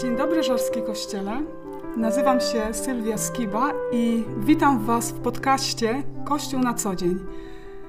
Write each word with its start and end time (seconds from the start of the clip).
Dzień 0.00 0.16
dobry, 0.16 0.42
Żorskie 0.42 0.82
Kościele. 0.82 1.42
Nazywam 1.96 2.40
się 2.40 2.74
Sylwia 2.74 3.18
Skiba 3.18 3.72
i 3.92 4.24
witam 4.38 4.84
Was 4.84 5.10
w 5.10 5.20
podcaście 5.20 6.02
Kościół 6.24 6.60
na 6.60 6.74
co 6.74 6.96
dzień. 6.96 7.18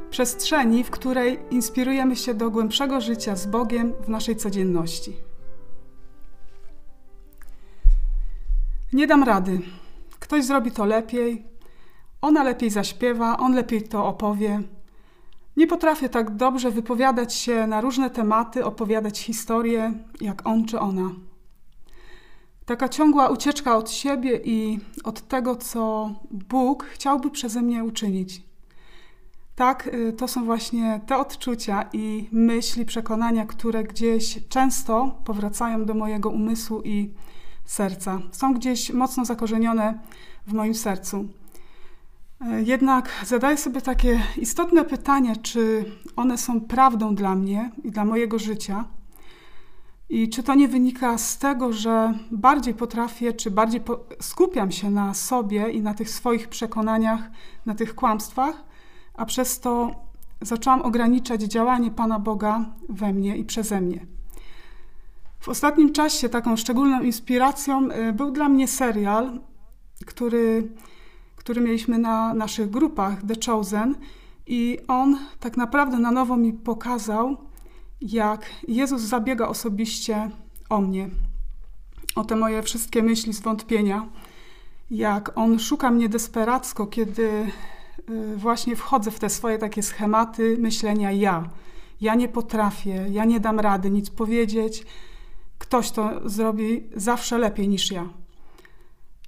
Przestrzeni, 0.10 0.83
w 0.83 0.91
której 0.91 1.40
inspirujemy 1.51 2.15
się 2.15 2.33
do 2.33 2.51
głębszego 2.51 3.01
życia 3.01 3.36
z 3.36 3.46
Bogiem 3.46 3.94
w 4.04 4.10
naszej 4.10 4.36
codzienności. 4.36 5.18
Nie 8.94 9.08
dam 9.08 9.24
rady. 9.24 9.60
Ktoś 10.19 10.46
zrobi 10.46 10.72
to 10.72 10.85
lepiej, 10.85 11.46
ona 12.22 12.44
lepiej 12.44 12.69
zaśpiewa, 12.69 13.37
on 13.37 13.56
lepiej 13.56 13.83
to 13.83 14.06
opowie. 14.08 14.62
Nie 15.58 15.67
potrafię 15.67 16.09
tak 16.09 16.36
dobrze 16.36 16.72
wypowiadać 16.72 17.34
się 17.34 17.67
na 17.67 17.81
różne 17.81 18.09
tematy, 18.09 18.66
opowiadać 18.66 19.20
historie, 19.20 19.94
jak 20.22 20.48
on 20.48 20.66
czy 20.66 20.80
ona. 20.80 21.12
Taka 22.66 22.90
ciągła 22.90 23.30
ucieczka 23.30 23.78
od 23.78 23.92
siebie 23.92 24.40
i 24.44 24.80
od 25.04 25.28
tego, 25.28 25.56
co 25.56 26.12
Bóg 26.32 26.84
chciałby 26.84 27.32
przeze 27.32 27.62
mnie 27.62 27.84
uczynić. 27.84 28.42
Tak, 29.56 29.88
y, 29.88 30.14
to 30.14 30.28
są 30.28 30.46
właśnie 30.46 31.02
te 31.08 31.18
odczucia 31.18 31.90
i 31.94 32.30
myśli, 32.32 32.86
przekonania, 32.86 33.46
które 33.46 33.84
gdzieś 33.84 34.40
często 34.50 35.22
powracają 35.26 35.86
do 35.86 35.94
mojego 35.94 36.30
umysłu 36.30 36.82
i 36.82 37.14
serca. 37.66 38.20
Są 38.32 38.54
gdzieś 38.54 38.94
mocno 38.94 39.26
zakorzenione 39.26 40.00
w 40.48 40.54
moim 40.54 40.76
sercu. 40.76 41.28
Y, 42.42 42.64
jednak 42.64 43.09
zadaję 43.26 43.58
sobie 43.58 43.82
takie 43.82 44.22
istotne 44.38 44.86
pytanie, 44.86 45.36
czy 45.36 45.86
one 46.16 46.38
są 46.38 46.62
prawdą 46.62 47.16
dla 47.16 47.36
mnie 47.36 47.72
i 47.84 47.92
dla 47.92 48.06
mojego 48.06 48.39
życia 48.39 48.86
i 50.09 50.30
czy 50.30 50.44
to 50.44 50.56
nie 50.56 50.67
wynika 50.67 51.17
z 51.17 51.38
tego, 51.38 51.73
że 51.73 52.14
bardziej 52.31 52.73
potrafię, 52.73 53.34
czy 53.34 53.52
bardziej 53.52 53.81
skupiam 54.22 54.72
się 54.72 54.92
na 54.92 55.14
sobie 55.14 55.70
i 55.70 55.81
na 55.81 55.94
tych 55.94 56.09
swoich 56.09 56.48
przekonaniach, 56.48 57.22
na 57.66 57.75
tych 57.75 57.95
kłamstwach, 57.95 58.64
a 59.14 59.26
przez 59.26 59.59
to 59.59 59.92
zaczęłam 60.42 60.81
ograniczać 60.81 61.42
działanie 61.42 61.92
Pana 61.92 62.20
Boga 62.20 62.66
we 62.89 63.14
mnie 63.14 63.38
i 63.38 63.45
przeze 63.45 63.81
mnie. 63.81 64.06
W 65.39 65.50
ostatnim 65.50 65.94
czasie 65.94 66.30
taką 66.30 66.56
szczególną 66.56 67.02
inspiracją 67.02 67.92
y, 67.92 68.14
był 68.14 68.31
dla 68.31 68.50
mnie 68.50 68.67
serial, 68.67 69.39
który, 70.06 70.72
który 71.36 71.61
mieliśmy 71.61 71.98
na 71.98 72.33
naszych 72.33 72.70
grupach 72.70 73.23
The 73.23 73.36
Chosen, 73.45 73.95
i 74.48 74.78
on 74.88 75.17
tak 75.39 75.58
naprawdę 75.58 76.00
na 76.00 76.11
nowo 76.11 76.38
mi 76.38 76.53
pokazał, 76.53 77.38
jak 78.11 78.50
Jezus 78.67 79.02
zabiega 79.02 79.48
osobiście 79.48 80.30
o 80.70 80.81
mnie, 80.81 81.09
o 82.16 82.23
te 82.23 82.36
moje 82.36 82.64
wszystkie 82.64 83.03
myśli, 83.03 83.34
zwątpienia, 83.34 84.08
jak 84.92 85.38
On 85.38 85.59
szuka 85.59 85.92
mnie 85.92 86.09
desperacko, 86.09 86.88
kiedy 86.88 87.52
y, 88.09 88.38
właśnie 88.38 88.76
wchodzę 88.76 89.11
w 89.11 89.20
te 89.20 89.30
swoje 89.30 89.58
takie 89.58 89.83
schematy 89.83 90.58
myślenia 90.59 91.11
ja. 91.11 91.50
Ja 92.02 92.16
nie 92.16 92.28
potrafię, 92.28 93.06
ja 93.09 93.26
nie 93.26 93.39
dam 93.39 93.59
rady 93.59 93.92
nic 93.92 94.09
powiedzieć, 94.09 94.86
ktoś 95.58 95.92
to 95.92 96.30
zrobi 96.30 96.83
zawsze 96.95 97.38
lepiej 97.38 97.67
niż 97.67 97.92
ja. 97.92 98.09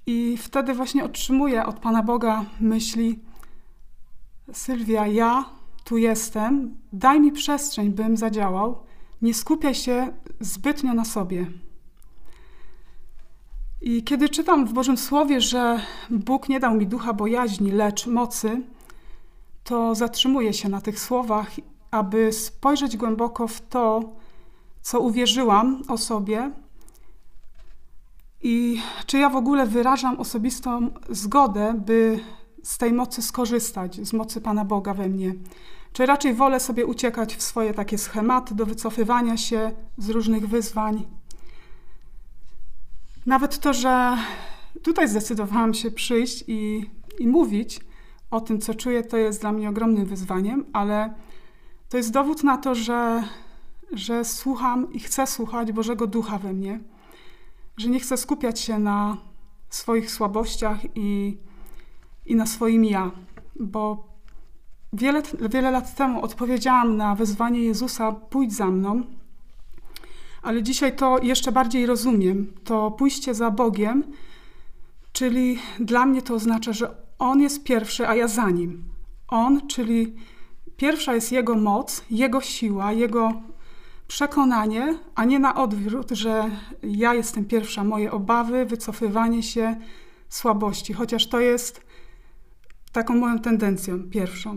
I 0.06 0.36
wtedy 0.36 0.74
właśnie 0.74 1.04
otrzymuję 1.04 1.66
od 1.66 1.78
Pana 1.78 2.02
Boga 2.02 2.44
myśli: 2.60 3.18
Sylwia, 4.52 5.06
ja 5.06 5.57
tu 5.88 5.96
jestem, 5.96 6.76
daj 6.92 7.20
mi 7.20 7.32
przestrzeń, 7.32 7.90
bym 7.90 8.16
zadziałał, 8.16 8.78
nie 9.22 9.34
skupiaj 9.34 9.74
się 9.74 10.12
zbytnio 10.40 10.94
na 10.94 11.04
sobie. 11.04 11.46
I 13.80 14.04
kiedy 14.04 14.28
czytam 14.28 14.66
w 14.66 14.72
Bożym 14.72 14.96
Słowie, 14.96 15.40
że 15.40 15.80
Bóg 16.10 16.48
nie 16.48 16.60
dał 16.60 16.74
mi 16.74 16.86
ducha 16.86 17.12
bojaźni, 17.12 17.70
lecz 17.70 18.06
mocy, 18.06 18.62
to 19.64 19.94
zatrzymuję 19.94 20.52
się 20.52 20.68
na 20.68 20.80
tych 20.80 21.00
słowach, 21.00 21.50
aby 21.90 22.32
spojrzeć 22.32 22.96
głęboko 22.96 23.48
w 23.48 23.60
to, 23.60 24.00
co 24.82 25.00
uwierzyłam 25.00 25.82
o 25.88 25.98
sobie 25.98 26.50
i 28.42 28.80
czy 29.06 29.18
ja 29.18 29.30
w 29.30 29.36
ogóle 29.36 29.66
wyrażam 29.66 30.20
osobistą 30.20 30.90
zgodę, 31.10 31.74
by 31.86 32.20
z 32.62 32.78
tej 32.78 32.92
mocy 32.92 33.22
skorzystać, 33.22 34.06
z 34.06 34.12
mocy 34.12 34.40
Pana 34.40 34.64
Boga 34.64 34.94
we 34.94 35.08
mnie. 35.08 35.34
Czy 35.92 36.06
raczej 36.06 36.34
wolę 36.34 36.60
sobie 36.60 36.86
uciekać 36.86 37.36
w 37.36 37.42
swoje 37.42 37.74
takie 37.74 37.98
schematy 37.98 38.54
do 38.54 38.66
wycofywania 38.66 39.36
się 39.36 39.72
z 39.98 40.08
różnych 40.08 40.48
wyzwań? 40.48 41.06
Nawet 43.26 43.58
to, 43.58 43.72
że 43.72 44.18
tutaj 44.82 45.08
zdecydowałam 45.08 45.74
się 45.74 45.90
przyjść 45.90 46.44
i, 46.46 46.90
i 47.18 47.26
mówić 47.26 47.80
o 48.30 48.40
tym, 48.40 48.60
co 48.60 48.74
czuję, 48.74 49.02
to 49.02 49.16
jest 49.16 49.40
dla 49.40 49.52
mnie 49.52 49.68
ogromnym 49.68 50.06
wyzwaniem, 50.06 50.64
ale 50.72 51.14
to 51.88 51.96
jest 51.96 52.12
dowód 52.12 52.44
na 52.44 52.58
to, 52.58 52.74
że, 52.74 53.22
że 53.92 54.24
słucham 54.24 54.92
i 54.92 55.00
chcę 55.00 55.26
słuchać 55.26 55.72
Bożego 55.72 56.06
Ducha 56.06 56.38
we 56.38 56.52
mnie, 56.52 56.80
że 57.76 57.88
nie 57.88 58.00
chcę 58.00 58.16
skupiać 58.16 58.60
się 58.60 58.78
na 58.78 59.16
swoich 59.70 60.10
słabościach 60.10 60.78
i, 60.94 61.38
i 62.26 62.36
na 62.36 62.46
swoim 62.46 62.84
ja, 62.84 63.10
bo 63.60 64.08
Wiele, 64.92 65.22
wiele 65.50 65.70
lat 65.70 65.94
temu 65.94 66.22
odpowiedziałam 66.22 66.96
na 66.96 67.14
wezwanie 67.14 67.60
Jezusa: 67.60 68.12
pójdź 68.12 68.52
za 68.52 68.66
mną, 68.66 69.02
ale 70.42 70.62
dzisiaj 70.62 70.96
to 70.96 71.18
jeszcze 71.22 71.52
bardziej 71.52 71.86
rozumiem. 71.86 72.52
To 72.64 72.90
pójście 72.90 73.34
za 73.34 73.50
Bogiem, 73.50 74.04
czyli 75.12 75.58
dla 75.80 76.06
mnie 76.06 76.22
to 76.22 76.34
oznacza, 76.34 76.72
że 76.72 76.94
On 77.18 77.40
jest 77.40 77.64
pierwszy, 77.64 78.08
a 78.08 78.14
ja 78.14 78.28
za 78.28 78.50
nim. 78.50 78.84
On, 79.28 79.68
czyli 79.68 80.14
pierwsza 80.76 81.14
jest 81.14 81.32
Jego 81.32 81.54
moc, 81.54 82.04
Jego 82.10 82.40
siła, 82.40 82.92
Jego 82.92 83.32
przekonanie, 84.08 84.98
a 85.14 85.24
nie 85.24 85.38
na 85.38 85.54
odwrót, 85.54 86.10
że 86.10 86.50
ja 86.82 87.14
jestem 87.14 87.44
pierwsza, 87.44 87.84
moje 87.84 88.12
obawy, 88.12 88.64
wycofywanie 88.64 89.42
się, 89.42 89.76
słabości, 90.28 90.92
chociaż 90.92 91.26
to 91.26 91.40
jest 91.40 91.80
taką 92.92 93.14
moją 93.14 93.38
tendencją 93.38 94.02
pierwszą. 94.02 94.56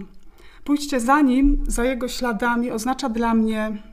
Pójście 0.64 1.00
za 1.00 1.22
nim, 1.22 1.64
za 1.68 1.86
jego 1.86 2.08
śladami 2.08 2.72
oznacza 2.72 3.10
dla 3.10 3.34
mnie 3.34 3.84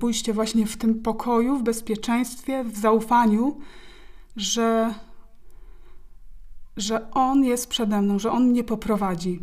pójście 0.00 0.32
właśnie 0.32 0.66
w 0.66 0.76
tym 0.76 1.02
pokoju, 1.02 1.56
w 1.56 1.62
bezpieczeństwie, 1.62 2.64
w 2.64 2.78
zaufaniu, 2.78 3.56
że, 4.36 4.94
że 6.76 7.10
On 7.10 7.44
jest 7.44 7.68
przede 7.68 8.02
mną, 8.02 8.18
że 8.18 8.32
On 8.32 8.46
mnie 8.46 8.64
poprowadzi. 8.64 9.40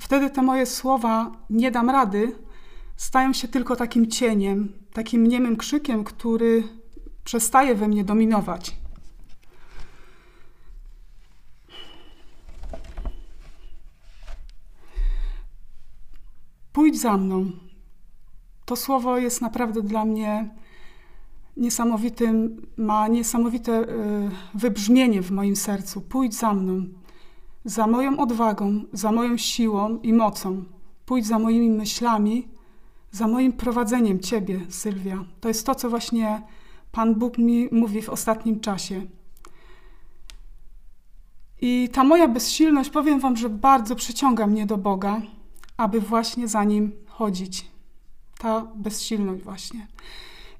Wtedy 0.00 0.30
te 0.30 0.42
moje 0.42 0.66
słowa 0.66 1.32
nie 1.50 1.70
dam 1.70 1.90
rady, 1.90 2.32
stają 2.96 3.32
się 3.32 3.48
tylko 3.48 3.76
takim 3.76 4.06
cieniem, 4.06 4.72
takim 4.92 5.26
niemym 5.26 5.56
krzykiem, 5.56 6.04
który 6.04 6.64
przestaje 7.24 7.74
we 7.74 7.88
mnie 7.88 8.04
dominować. 8.04 8.76
Pójdź 16.72 17.00
za 17.00 17.16
mną. 17.16 17.50
To 18.64 18.76
słowo 18.76 19.18
jest 19.18 19.40
naprawdę 19.40 19.82
dla 19.82 20.04
mnie 20.04 20.50
niesamowitym, 21.56 22.66
ma 22.76 23.08
niesamowite 23.08 23.72
y, 23.72 23.86
wybrzmienie 24.54 25.22
w 25.22 25.30
moim 25.30 25.56
sercu. 25.56 26.00
Pójdź 26.00 26.34
za 26.34 26.54
mną, 26.54 26.84
za 27.64 27.86
moją 27.86 28.18
odwagą, 28.18 28.82
za 28.92 29.12
moją 29.12 29.36
siłą 29.36 29.98
i 30.02 30.12
mocą. 30.12 30.64
Pójdź 31.06 31.26
za 31.26 31.38
moimi 31.38 31.70
myślami, 31.70 32.48
za 33.10 33.28
moim 33.28 33.52
prowadzeniem 33.52 34.20
Ciebie, 34.20 34.60
Sylwia. 34.68 35.24
To 35.40 35.48
jest 35.48 35.66
to, 35.66 35.74
co 35.74 35.90
właśnie 35.90 36.42
Pan 36.92 37.14
Bóg 37.14 37.38
mi 37.38 37.68
mówi 37.72 38.02
w 38.02 38.08
ostatnim 38.08 38.60
czasie. 38.60 39.02
I 41.60 41.88
ta 41.92 42.04
moja 42.04 42.28
bezsilność, 42.28 42.90
powiem 42.90 43.20
Wam, 43.20 43.36
że 43.36 43.48
bardzo 43.48 43.96
przyciąga 43.96 44.46
mnie 44.46 44.66
do 44.66 44.76
Boga 44.76 45.22
aby 45.80 46.00
właśnie 46.00 46.48
za 46.48 46.64
nim 46.64 46.92
chodzić. 47.06 47.66
Ta 48.38 48.60
bezsilność 48.74 49.42
właśnie. 49.42 49.86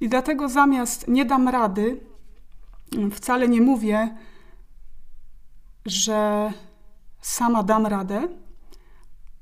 I 0.00 0.08
dlatego 0.08 0.48
zamiast 0.48 1.08
nie 1.08 1.24
dam 1.24 1.48
rady, 1.48 2.00
wcale 3.12 3.48
nie 3.48 3.60
mówię, 3.60 4.16
że 5.86 6.52
sama 7.20 7.62
dam 7.62 7.86
radę, 7.86 8.28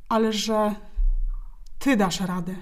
ale 0.09 0.33
że 0.33 0.75
Ty 1.79 1.97
dasz 1.97 2.21
radę. 2.21 2.55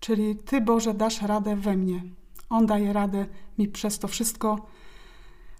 Czyli 0.00 0.36
Ty, 0.36 0.60
Boże, 0.60 0.94
dasz 0.94 1.22
radę 1.22 1.56
we 1.56 1.76
mnie. 1.76 2.02
On 2.50 2.66
daje 2.66 2.92
radę 2.92 3.26
mi 3.58 3.68
przez 3.68 3.98
to 3.98 4.08
wszystko 4.08 4.66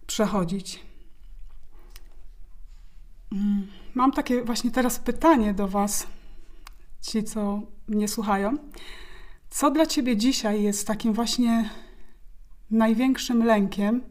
przechodzić. 0.07 0.85
Mm. 3.33 3.84
Mam 3.95 4.13
takie 4.13 4.43
właśnie 4.43 4.71
teraz 4.71 4.99
pytanie 4.99 5.55
do 5.55 5.69
Was, 5.69 6.07
ci, 7.01 7.25
co 7.25 7.61
mnie 7.89 8.09
słuchają. 8.09 8.59
Co 9.51 9.71
dla 9.71 9.87
Ciebie 9.87 10.17
dzisiaj 10.17 10.63
jest 10.63 10.87
takim 10.87 11.13
właśnie 11.13 11.71
największym 12.71 13.45
lękiem, 13.45 14.03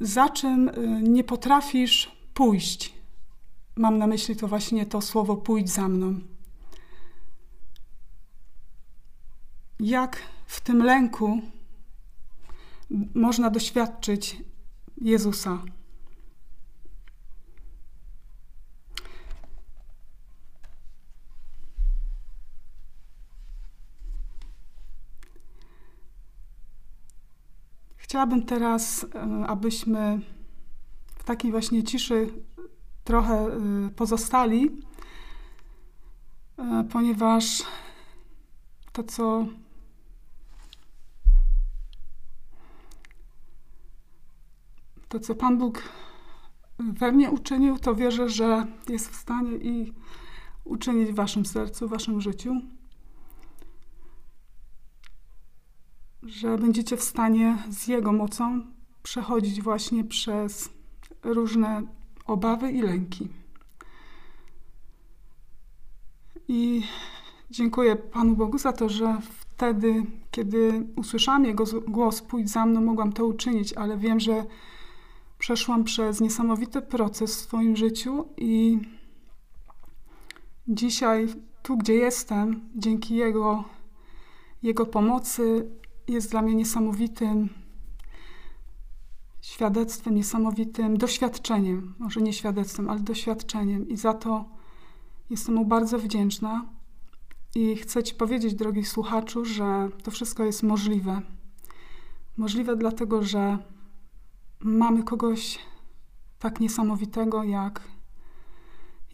za 0.00 0.28
czym 0.28 0.68
y, 0.68 0.72
nie 1.02 1.24
potrafisz 1.24 2.16
pójść. 2.34 2.94
Mam 3.76 3.98
na 3.98 4.06
myśli 4.06 4.36
to 4.36 4.48
właśnie 4.48 4.86
to 4.86 5.00
słowo 5.00 5.36
pójdź 5.36 5.70
za 5.70 5.88
mną. 5.88 6.20
Jak 9.80 10.22
w 10.46 10.60
tym 10.60 10.82
lęku 10.82 11.40
można 13.14 13.50
doświadczyć 13.50 14.36
Jezusa. 15.00 15.62
Chciałabym 28.14 28.42
teraz, 28.42 29.06
e, 29.14 29.46
abyśmy 29.46 30.20
w 31.06 31.24
takiej 31.24 31.50
właśnie 31.50 31.82
ciszy 31.82 32.28
trochę 33.04 33.34
e, 33.34 33.50
pozostali, 33.96 34.70
e, 36.58 36.84
ponieważ 36.92 37.62
to, 38.92 39.02
co 39.02 39.46
to, 45.08 45.20
co 45.20 45.34
Pan 45.34 45.58
Bóg 45.58 45.82
we 46.78 47.12
mnie 47.12 47.30
uczynił, 47.30 47.78
to 47.78 47.94
wierzę, 47.94 48.28
że 48.28 48.66
jest 48.88 49.10
w 49.10 49.16
stanie 49.16 49.56
i 49.56 49.92
uczynić 50.64 51.12
w 51.12 51.14
Waszym 51.14 51.46
sercu, 51.46 51.88
w 51.88 51.90
Waszym 51.90 52.20
życiu. 52.20 52.60
Że 56.34 56.58
będziecie 56.58 56.96
w 56.96 57.02
stanie 57.02 57.58
z 57.70 57.88
Jego 57.88 58.12
mocą 58.12 58.62
przechodzić 59.02 59.62
właśnie 59.62 60.04
przez 60.04 60.70
różne 61.22 61.82
obawy 62.26 62.72
i 62.72 62.82
lęki. 62.82 63.28
I 66.48 66.82
dziękuję 67.50 67.96
Panu 67.96 68.36
Bogu 68.36 68.58
za 68.58 68.72
to, 68.72 68.88
że 68.88 69.18
wtedy, 69.40 70.06
kiedy 70.30 70.86
usłyszałam 70.96 71.44
Jego 71.44 71.64
głos, 71.88 72.22
pójdź 72.22 72.50
za 72.50 72.66
mną, 72.66 72.80
mogłam 72.80 73.12
to 73.12 73.26
uczynić, 73.26 73.72
ale 73.72 73.98
wiem, 73.98 74.20
że 74.20 74.44
przeszłam 75.38 75.84
przez 75.84 76.20
niesamowity 76.20 76.82
proces 76.82 77.36
w 77.36 77.40
swoim 77.40 77.76
życiu 77.76 78.28
i 78.36 78.78
dzisiaj, 80.68 81.28
tu 81.62 81.76
gdzie 81.76 81.94
jestem, 81.94 82.70
dzięki 82.76 83.14
Jego, 83.14 83.64
Jego 84.62 84.86
pomocy, 84.86 85.70
jest 86.08 86.30
dla 86.30 86.42
mnie 86.42 86.54
niesamowitym 86.54 87.48
świadectwem, 89.40 90.14
niesamowitym 90.14 90.96
doświadczeniem. 90.96 91.94
Może 91.98 92.22
nie 92.22 92.32
świadectwem, 92.32 92.90
ale 92.90 93.00
doświadczeniem. 93.00 93.88
I 93.88 93.96
za 93.96 94.14
to 94.14 94.44
jestem 95.30 95.54
mu 95.54 95.64
bardzo 95.64 95.98
wdzięczna. 95.98 96.64
I 97.54 97.76
chcę 97.76 98.02
Ci 98.02 98.14
powiedzieć, 98.14 98.54
drogi 98.54 98.84
słuchaczu, 98.84 99.44
że 99.44 99.88
to 100.02 100.10
wszystko 100.10 100.44
jest 100.44 100.62
możliwe. 100.62 101.22
Możliwe 102.36 102.76
dlatego, 102.76 103.22
że 103.22 103.58
mamy 104.60 105.02
kogoś 105.02 105.58
tak 106.38 106.60
niesamowitego 106.60 107.44
jak, 107.44 107.80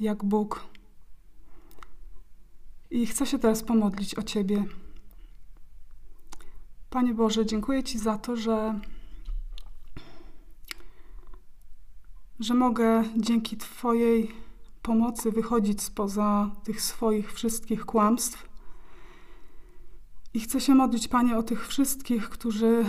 jak 0.00 0.24
Bóg. 0.24 0.64
I 2.90 3.06
chcę 3.06 3.26
się 3.26 3.38
teraz 3.38 3.62
pomodlić 3.62 4.14
o 4.18 4.22
Ciebie. 4.22 4.64
Panie 6.90 7.14
Boże, 7.14 7.46
dziękuję 7.46 7.82
Ci 7.82 7.98
za 7.98 8.18
to, 8.18 8.36
że, 8.36 8.80
że 12.40 12.54
mogę 12.54 13.04
dzięki 13.16 13.56
Twojej 13.56 14.30
pomocy 14.82 15.30
wychodzić 15.30 15.82
spoza 15.82 16.50
tych 16.64 16.82
swoich 16.82 17.32
wszystkich 17.32 17.84
kłamstw. 17.84 18.48
I 20.34 20.40
chcę 20.40 20.60
się 20.60 20.74
modlić, 20.74 21.08
Panie, 21.08 21.36
o 21.36 21.42
tych 21.42 21.68
wszystkich, 21.68 22.28
którzy 22.28 22.84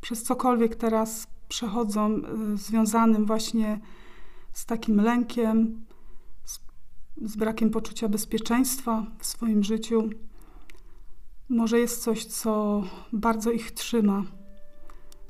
przez 0.00 0.22
cokolwiek 0.22 0.76
teraz 0.76 1.26
przechodzą, 1.48 2.16
y, 2.54 2.56
związanym 2.56 3.26
właśnie 3.26 3.80
z 4.52 4.66
takim 4.66 5.00
lękiem, 5.00 5.84
z, 6.44 6.60
z 7.22 7.36
brakiem 7.36 7.70
poczucia 7.70 8.08
bezpieczeństwa 8.08 9.06
w 9.18 9.26
swoim 9.26 9.64
życiu. 9.64 10.10
Może 11.48 11.78
jest 11.78 12.02
coś, 12.02 12.24
co 12.24 12.82
bardzo 13.12 13.50
ich 13.50 13.70
trzyma. 13.70 14.22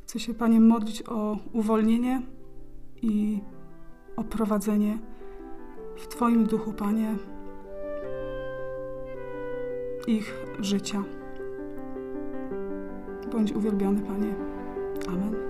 Chcę 0.02 0.20
się 0.20 0.34
Panie 0.34 0.60
modlić 0.60 1.02
o 1.08 1.38
uwolnienie 1.52 2.22
i 3.02 3.40
o 4.16 4.24
prowadzenie 4.24 4.98
w 5.96 6.06
Twoim 6.06 6.46
duchu, 6.46 6.72
Panie, 6.72 7.16
ich 10.06 10.34
życia. 10.58 11.04
Bądź 13.32 13.52
uwielbiony, 13.52 14.00
Panie. 14.02 14.34
Amen. 15.08 15.47